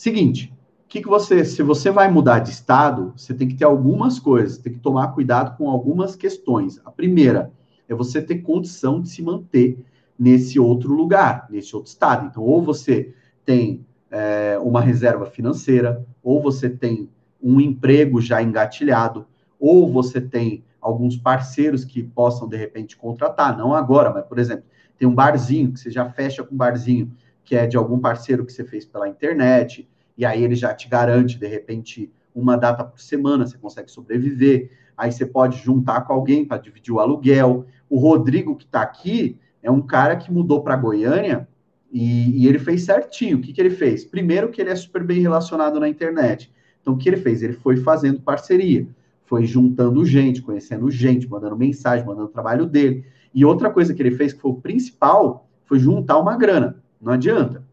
[0.00, 0.50] Seguinte,
[0.88, 4.56] que, que você, se você vai mudar de estado, você tem que ter algumas coisas,
[4.56, 6.80] tem que tomar cuidado com algumas questões.
[6.86, 7.52] A primeira
[7.86, 9.84] é você ter condição de se manter
[10.18, 12.26] nesse outro lugar, nesse outro estado.
[12.26, 13.12] Então, ou você
[13.44, 17.10] tem é, uma reserva financeira, ou você tem
[17.42, 19.26] um emprego já engatilhado,
[19.58, 24.64] ou você tem alguns parceiros que possam, de repente, contratar, não agora, mas, por exemplo,
[24.96, 27.12] tem um barzinho que você já fecha com um barzinho
[27.50, 29.89] que é de algum parceiro que você fez pela internet,
[30.20, 34.70] e aí ele já te garante, de repente, uma data por semana, você consegue sobreviver.
[34.94, 37.64] Aí você pode juntar com alguém para dividir o aluguel.
[37.88, 41.48] O Rodrigo, que está aqui, é um cara que mudou para Goiânia
[41.90, 43.38] e, e, ele fez certinho.
[43.38, 44.04] O que, que ele fez?
[44.04, 46.52] Primeiro, que ele é super bem relacionado na internet.
[46.82, 47.42] Então, o que ele fez?
[47.42, 48.86] Ele foi fazendo parceria,
[49.24, 53.06] foi juntando gente, conhecendo gente, mandando mensagem, mandando trabalho dele.
[53.32, 56.76] E outra coisa que ele fez, que foi o principal, foi juntar uma grana.
[57.00, 57.64] Não adianta.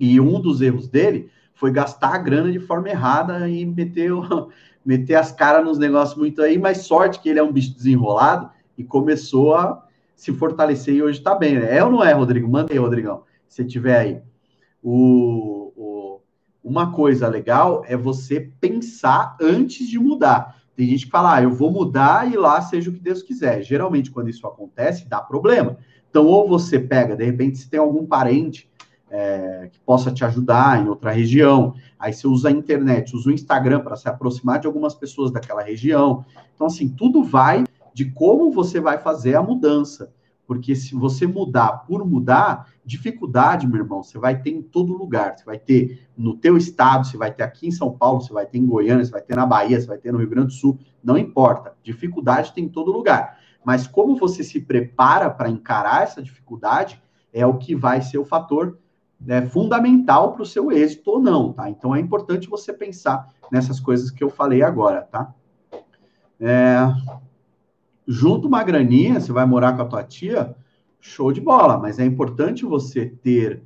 [0.00, 4.12] E um dos erros dele foi gastar a grana de forma errada e meter,
[4.84, 8.50] meter as caras nos negócios muito aí, mas sorte que ele é um bicho desenrolado
[8.76, 11.76] e começou a se fortalecer e hoje tá bem, né?
[11.76, 12.48] É ou não é, Rodrigo?
[12.48, 14.22] Manda aí, Rodrigão, se tiver aí.
[14.82, 16.20] O, o,
[16.62, 20.56] uma coisa legal é você pensar antes de mudar.
[20.76, 23.62] Tem gente que fala, ah, eu vou mudar e lá seja o que Deus quiser.
[23.62, 25.78] Geralmente, quando isso acontece, dá problema.
[26.10, 28.70] Então, ou você pega, de repente, se tem algum parente
[29.10, 31.74] é, que possa te ajudar em outra região.
[31.98, 35.62] Aí você usa a internet, usa o Instagram para se aproximar de algumas pessoas daquela
[35.62, 36.24] região.
[36.54, 40.12] Então, assim, tudo vai de como você vai fazer a mudança.
[40.46, 45.36] Porque se você mudar por mudar, dificuldade, meu irmão, você vai ter em todo lugar.
[45.36, 48.46] Você vai ter no teu estado, você vai ter aqui em São Paulo, você vai
[48.46, 50.52] ter em Goiânia, você vai ter na Bahia, você vai ter no Rio Grande do
[50.52, 51.74] Sul, não importa.
[51.82, 53.38] Dificuldade tem em todo lugar.
[53.64, 58.24] Mas como você se prepara para encarar essa dificuldade é o que vai ser o
[58.24, 58.78] fator
[59.20, 61.68] né, fundamental para o seu êxito ou não, tá?
[61.70, 65.34] Então é importante você pensar nessas coisas que eu falei agora, tá?
[66.38, 66.76] É,
[68.06, 70.54] junto uma graninha, você vai morar com a tua tia,
[71.00, 73.62] show de bola, mas é importante você ter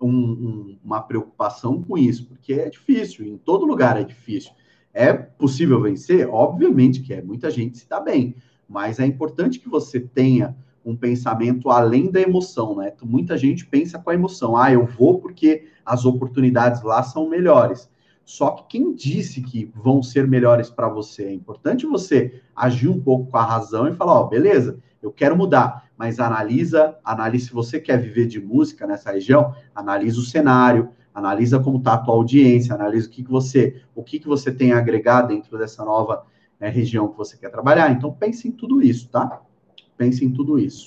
[0.00, 4.52] um, um, uma preocupação com isso, porque é difícil, em todo lugar é difícil.
[4.92, 6.28] É possível vencer?
[6.28, 8.34] Obviamente que é, muita gente se dá bem,
[8.68, 10.56] mas é importante que você tenha
[10.90, 12.92] um pensamento além da emoção, né?
[13.02, 17.88] Muita gente pensa com a emoção, ah, eu vou porque as oportunidades lá são melhores.
[18.24, 21.24] Só que quem disse que vão ser melhores para você?
[21.24, 25.10] É importante você agir um pouco com a razão e falar, ó, oh, beleza, eu
[25.10, 30.22] quero mudar, mas analisa, analise se você quer viver de música nessa região, analisa o
[30.22, 34.28] cenário, analisa como está a tua audiência, analisa o que, que você, o que, que
[34.28, 36.24] você tem a agregar dentro dessa nova
[36.60, 37.90] é, região que você quer trabalhar.
[37.90, 39.42] Então pense em tudo isso, tá?
[40.00, 40.78] Pense em tudo isso.